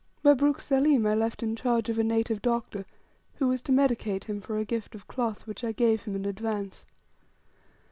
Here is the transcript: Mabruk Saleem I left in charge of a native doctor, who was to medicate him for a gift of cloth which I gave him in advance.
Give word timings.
Mabruk 0.23 0.59
Saleem 0.59 1.05
I 1.05 1.13
left 1.13 1.43
in 1.43 1.55
charge 1.55 1.87
of 1.87 1.99
a 1.99 2.03
native 2.03 2.41
doctor, 2.41 2.87
who 3.35 3.47
was 3.47 3.61
to 3.61 3.71
medicate 3.71 4.23
him 4.23 4.41
for 4.41 4.57
a 4.57 4.65
gift 4.65 4.95
of 4.95 5.07
cloth 5.07 5.45
which 5.45 5.63
I 5.63 5.73
gave 5.73 6.01
him 6.05 6.15
in 6.15 6.25
advance. 6.25 6.85